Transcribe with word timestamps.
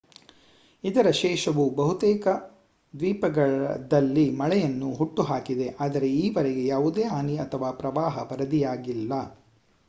ಇದರ 0.83 1.07
ಶೇಷವು 1.17 1.63
ಬಹುತೇಕ 1.75 2.25
ದ್ವೀಪದಲ್ಲಿ 2.93 4.25
ಮಳೆಯನ್ನು 4.39 4.89
ಹುಟ್ಟುಹಾಕಿದೆ 4.95 5.67
ಆದರೆ 5.79 6.09
ಈವರೆಗೆ 6.23 6.65
ಯಾವುದೇ 6.67 7.05
ಹಾನಿ 7.07 7.37
ಅಥವಾ 7.45 7.71
ಪ್ರವಾಹ 7.81 8.25
ವರದಿಯಾಗಿಲ್ಲ 8.31 9.13